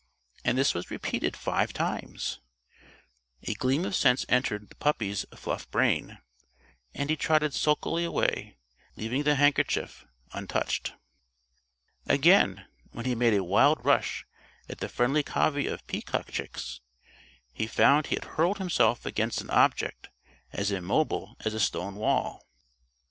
After 0.43 0.55
this 0.55 0.73
was 0.73 0.89
repeated 0.89 1.37
five 1.37 1.73
times, 1.73 2.39
a 3.43 3.53
gleam 3.53 3.85
of 3.85 3.93
sense 3.95 4.25
entered 4.27 4.67
the 4.69 4.75
puppy's 4.77 5.27
fluff 5.35 5.69
brain, 5.69 6.17
and 6.95 7.07
he 7.11 7.15
trotted 7.15 7.53
sulkily 7.53 8.03
away, 8.03 8.57
leaving 8.95 9.21
the 9.21 9.35
handkerchief 9.35 10.07
untouched. 10.33 10.93
Again, 12.07 12.65
when 12.93 13.05
he 13.05 13.13
made 13.13 13.35
a 13.35 13.43
wild 13.43 13.85
rush 13.85 14.25
at 14.67 14.79
the 14.79 14.89
friendly 14.89 15.21
covey 15.21 15.67
of 15.67 15.85
peacock 15.85 16.31
chicks, 16.31 16.81
he 17.53 17.67
found 17.67 18.07
he 18.07 18.15
had 18.15 18.25
hurled 18.25 18.57
himself 18.57 19.05
against 19.05 19.39
an 19.39 19.51
object 19.51 20.09
as 20.51 20.71
immobile 20.71 21.37
as 21.45 21.53
a 21.53 21.59
stone 21.59 21.93
wall. 21.93 22.43